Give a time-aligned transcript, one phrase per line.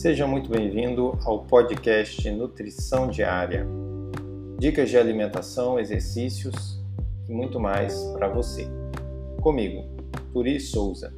[0.00, 3.66] Seja muito bem-vindo ao podcast Nutrição Diária.
[4.58, 6.82] Dicas de alimentação, exercícios
[7.28, 8.66] e muito mais para você.
[9.42, 9.84] Comigo,
[10.32, 11.12] Turi Souza.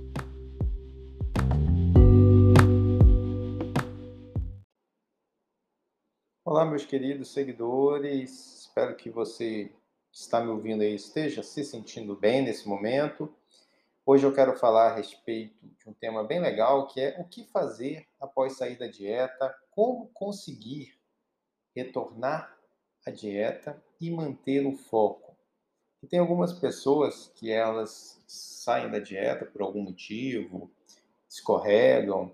[6.44, 8.62] Olá, meus queridos seguidores.
[8.62, 9.70] Espero que você
[10.10, 13.32] está me ouvindo aí esteja se sentindo bem nesse momento.
[14.04, 17.44] Hoje eu quero falar a respeito de um tema bem legal, que é o que
[17.44, 20.98] fazer após sair da dieta, como conseguir
[21.74, 22.52] retornar
[23.06, 25.36] à dieta e manter o foco.
[26.02, 30.68] E tem algumas pessoas que elas saem da dieta por algum motivo,
[31.28, 32.32] escorregam,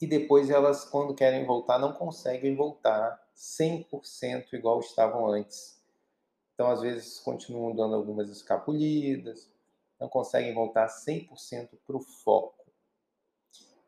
[0.00, 5.84] e depois elas, quando querem voltar, não conseguem voltar 100% igual estavam antes.
[6.54, 9.50] Então, às vezes, continuam dando algumas escapulidas,
[9.98, 12.66] não conseguem voltar 100% para o foco.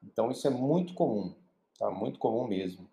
[0.03, 1.35] Então, isso é muito comum,
[1.79, 1.91] tá?
[1.91, 2.91] Muito comum mesmo.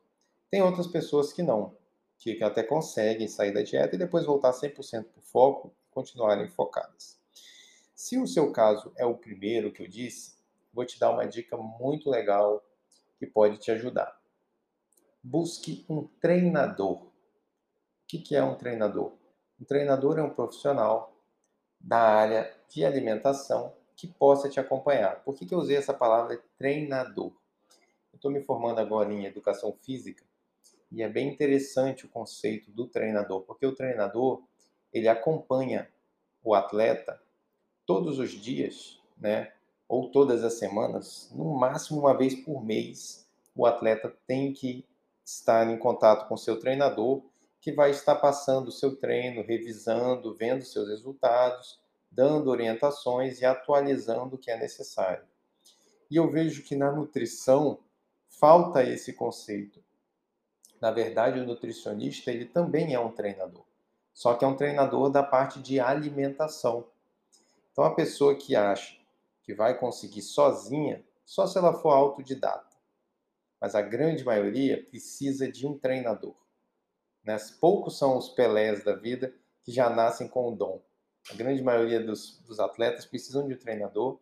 [0.50, 1.76] Tem outras pessoas que não,
[2.18, 6.48] que até conseguem sair da dieta e depois voltar 100% para o foco e continuarem
[6.48, 7.18] focadas.
[7.96, 10.38] Se o seu caso é o primeiro que eu disse,
[10.72, 12.64] vou te dar uma dica muito legal
[13.18, 14.16] que pode te ajudar.
[15.24, 17.08] Busque um treinador.
[17.08, 17.12] O
[18.08, 19.14] que é um treinador?
[19.60, 21.17] Um treinador é um profissional
[21.88, 25.24] da área de alimentação que possa te acompanhar.
[25.24, 27.32] Por que, que eu usei essa palavra treinador?
[28.12, 30.22] Eu estou me formando agora em educação física
[30.92, 34.44] e é bem interessante o conceito do treinador, porque o treinador
[34.92, 35.88] ele acompanha
[36.44, 37.22] o atleta
[37.86, 39.54] todos os dias, né?
[39.88, 44.86] Ou todas as semanas, no máximo uma vez por mês, o atleta tem que
[45.24, 47.22] estar em contato com seu treinador
[47.60, 51.80] que vai estar passando o seu treino, revisando, vendo seus resultados,
[52.12, 55.26] dando orientações e atualizando o que é necessário.
[56.10, 57.80] E eu vejo que na nutrição
[58.28, 59.84] falta esse conceito.
[60.80, 63.66] Na verdade, o nutricionista ele também é um treinador,
[64.14, 66.88] só que é um treinador da parte de alimentação.
[67.72, 68.98] Então, a pessoa que acha
[69.44, 72.76] que vai conseguir sozinha, só se ela for autodidata.
[73.60, 76.36] Mas a grande maioria precisa de um treinador.
[77.28, 77.36] Né?
[77.60, 80.82] Poucos são os Pelés da vida que já nascem com o dom.
[81.30, 84.18] A grande maioria dos, dos atletas precisam de um treinador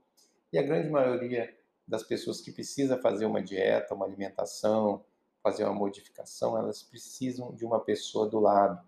[0.51, 1.55] e a grande maioria
[1.88, 5.05] das pessoas que precisa fazer uma dieta, uma alimentação,
[5.43, 8.83] fazer uma modificação, elas precisam de uma pessoa do lado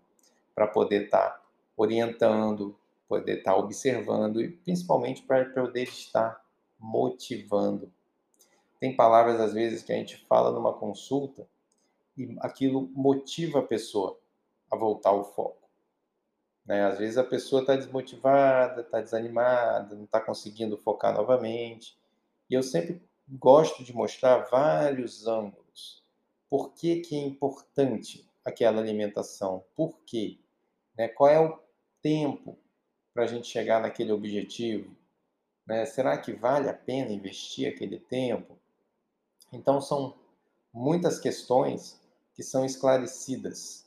[0.52, 1.42] para poder estar tá
[1.76, 2.76] orientando,
[3.08, 6.44] poder estar tá observando e principalmente para poder estar
[6.76, 7.92] motivando.
[8.80, 11.46] Tem palavras às vezes que a gente fala numa consulta
[12.18, 14.18] e aquilo motiva a pessoa
[14.68, 15.68] a voltar ao foco.
[16.66, 16.84] Né?
[16.84, 21.96] Às vezes a pessoa está desmotivada, está desanimada, não está conseguindo focar novamente.
[22.50, 26.02] E eu sempre gosto de mostrar vários ângulos.
[26.50, 29.64] Por que, que é importante aquela alimentação?
[29.76, 30.38] Por quê?
[30.96, 31.08] Né?
[31.08, 31.58] Qual é o
[32.02, 32.58] tempo
[33.14, 34.94] para a gente chegar naquele objetivo?
[35.66, 35.86] Né?
[35.86, 38.58] Será que vale a pena investir aquele tempo?
[39.52, 40.14] Então, são
[40.72, 41.98] muitas questões
[42.38, 43.84] que são esclarecidas,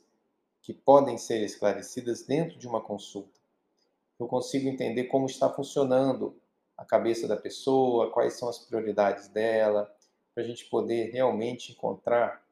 [0.60, 3.40] que podem ser esclarecidas dentro de uma consulta.
[4.20, 6.38] Eu consigo entender como está funcionando
[6.76, 9.90] a cabeça da pessoa, quais são as prioridades dela,
[10.34, 12.46] para a gente poder realmente encontrar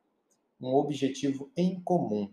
[0.58, 2.32] um objetivo em comum.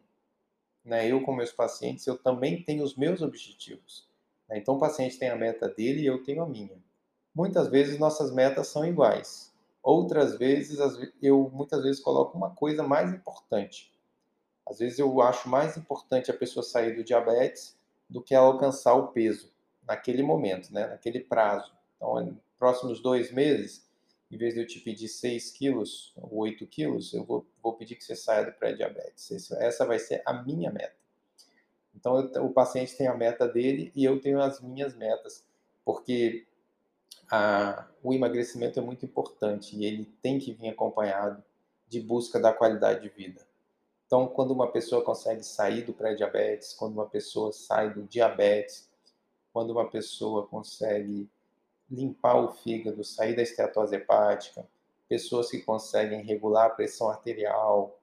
[0.81, 1.11] Né?
[1.11, 4.07] Eu, com meus pacientes, eu também tenho os meus objetivos.
[4.47, 4.59] Né?
[4.59, 6.81] Então, o paciente tem a meta dele e eu tenho a minha.
[7.35, 9.53] Muitas vezes nossas metas são iguais,
[9.88, 10.80] Outras vezes,
[11.22, 13.90] eu muitas vezes coloco uma coisa mais importante.
[14.70, 18.96] Às vezes eu acho mais importante a pessoa sair do diabetes do que ela alcançar
[18.96, 19.50] o peso
[19.88, 20.88] naquele momento, né?
[20.88, 21.72] naquele prazo.
[21.96, 23.90] Então, próximos dois meses,
[24.30, 27.96] em vez de eu te pedir 6 quilos ou 8 quilos, eu vou, vou pedir
[27.96, 29.50] que você saia do pré-diabetes.
[29.53, 30.97] Essa vai ser a minha meta.
[31.96, 35.46] Então, eu, o paciente tem a meta dele e eu tenho as minhas metas,
[35.86, 36.46] porque
[37.29, 41.44] a, o emagrecimento é muito importante e ele tem que vir acompanhado
[41.88, 43.46] de busca da qualidade de vida.
[44.06, 48.90] Então, quando uma pessoa consegue sair do pré-diabetes, quando uma pessoa sai do diabetes,
[49.52, 51.29] quando uma pessoa consegue
[51.90, 54.66] limpar o fígado, sair da esteatose hepática,
[55.08, 58.00] pessoas que conseguem regular a pressão arterial,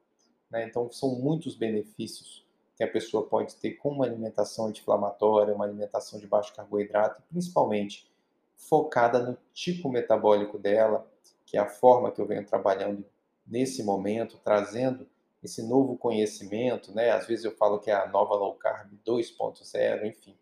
[0.50, 0.67] né?
[0.67, 2.44] então são muitos benefícios
[2.77, 8.11] que a pessoa pode ter com uma alimentação anti-inflamatória, uma alimentação de baixo carboidrato, principalmente
[8.56, 11.11] focada no tipo metabólico dela,
[11.45, 13.05] que é a forma que eu venho trabalhando
[13.47, 15.06] nesse momento, trazendo
[15.43, 17.11] esse novo conhecimento, né?
[17.11, 20.35] Às vezes eu falo que é a nova low carb 2.0, enfim,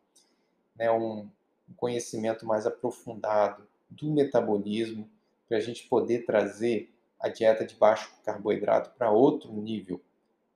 [0.76, 0.90] né?
[0.90, 1.28] Um,
[1.76, 5.08] conhecimento mais aprofundado do metabolismo
[5.48, 10.00] para a gente poder trazer a dieta de baixo carboidrato para outro nível,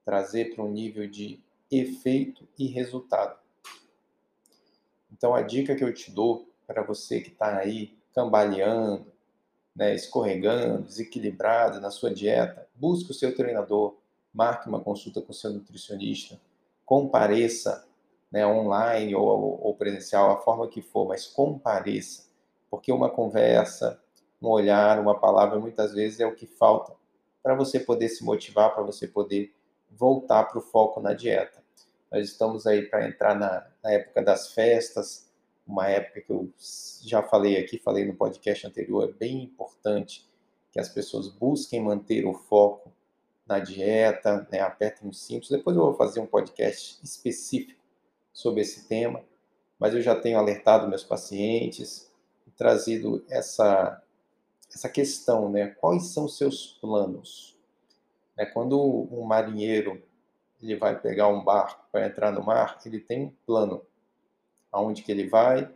[0.05, 3.39] trazer para um nível de efeito e resultado.
[5.13, 9.07] Então a dica que eu te dou para você que está aí cambaleando,
[9.75, 13.97] né, escorregando, desequilibrado na sua dieta, busque o seu treinador,
[14.33, 16.41] marque uma consulta com o seu nutricionista,
[16.85, 17.87] compareça
[18.31, 22.27] né, online ou, ou presencial, a forma que for, mas compareça,
[22.71, 24.01] porque uma conversa,
[24.41, 26.93] um olhar, uma palavra, muitas vezes é o que falta
[27.43, 29.55] para você poder se motivar, para você poder
[29.91, 31.63] voltar para o foco na dieta.
[32.11, 35.26] Nós estamos aí para entrar na, na, época das festas,
[35.67, 36.53] uma época que eu
[37.03, 40.29] já falei aqui, falei no podcast anterior, é bem importante
[40.71, 42.93] que as pessoas busquem manter o foco
[43.47, 45.51] na dieta, né, apertem os cintos.
[45.51, 47.81] Depois eu vou fazer um podcast específico
[48.33, 49.25] sobre esse tema,
[49.79, 52.13] mas eu já tenho alertado meus pacientes,
[52.57, 54.03] trazido essa
[54.73, 55.69] essa questão, né?
[55.69, 57.57] Quais são seus planos?
[58.37, 58.79] É, quando
[59.11, 60.03] um marinheiro
[60.63, 63.83] ele vai pegar um barco para entrar no mar, ele tem um plano,
[64.73, 65.71] aonde que ele vai,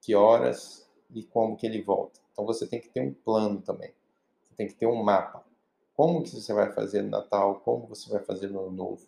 [0.00, 2.20] que horas e como que ele volta.
[2.32, 3.92] Então você tem que ter um plano também.
[4.48, 5.44] Você tem que ter um mapa.
[5.94, 7.60] Como que você vai fazer no Natal?
[7.60, 9.06] Como você vai fazer no Ano Novo?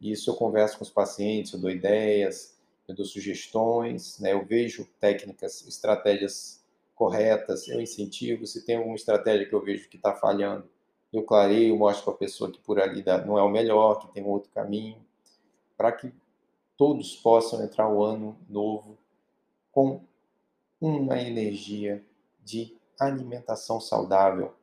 [0.00, 2.56] E isso eu converso com os pacientes, eu dou ideias,
[2.86, 4.32] eu dou sugestões, né?
[4.32, 6.64] Eu vejo técnicas, estratégias
[6.94, 8.46] corretas, eu incentivo.
[8.46, 10.68] Se tem alguma estratégia que eu vejo que está falhando,
[11.12, 14.24] eu clareio, mostro para a pessoa que por ali não é o melhor, que tem
[14.24, 14.96] outro caminho,
[15.76, 16.12] para que
[16.78, 18.96] todos possam entrar o ano novo
[19.70, 20.00] com
[20.80, 22.02] uma energia
[22.42, 24.54] de alimentação saudável,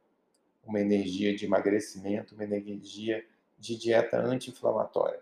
[0.65, 3.23] uma energia de emagrecimento, uma energia
[3.59, 5.21] de dieta anti-inflamatória.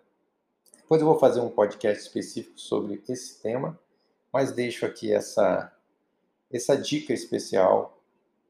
[0.78, 3.78] Depois eu vou fazer um podcast específico sobre esse tema,
[4.32, 5.76] mas deixo aqui essa,
[6.50, 7.94] essa dica especial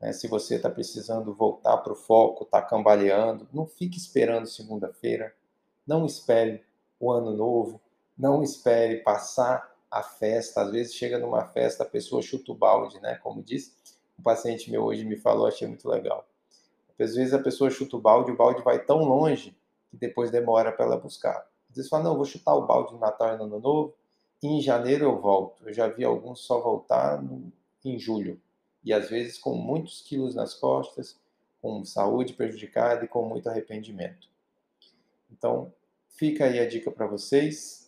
[0.03, 0.11] né?
[0.11, 5.33] Se você está precisando voltar para o foco, está cambaleando, não fique esperando segunda-feira,
[5.87, 6.61] não espere
[6.99, 7.79] o ano novo,
[8.17, 10.61] não espere passar a festa.
[10.61, 13.15] Às vezes chega numa festa, a pessoa chuta o balde, né?
[13.15, 13.73] Como disse,
[14.17, 16.27] um paciente meu hoje me falou, achei muito legal.
[16.99, 19.55] Às vezes a pessoa chuta o balde, o balde vai tão longe
[19.89, 21.47] que depois demora para ela buscar.
[21.69, 23.93] Às vezes fala, não, vou chutar o balde no Natal e no Ano Novo,
[24.41, 25.67] e em janeiro eu volto.
[25.67, 27.51] Eu já vi alguns só voltar no,
[27.83, 28.39] em julho
[28.83, 31.17] e às vezes com muitos quilos nas costas,
[31.61, 34.27] com saúde prejudicada e com muito arrependimento.
[35.31, 35.73] Então,
[36.09, 37.82] fica aí a dica para vocês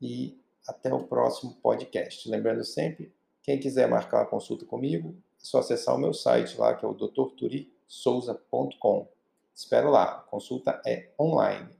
[0.00, 2.28] e até o próximo podcast.
[2.28, 6.74] Lembrando sempre, quem quiser marcar uma consulta comigo, é só acessar o meu site lá,
[6.74, 9.08] que é o drturisouza.com.
[9.54, 11.75] Espero lá, a consulta é online.